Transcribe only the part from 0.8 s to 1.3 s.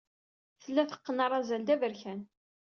teqqen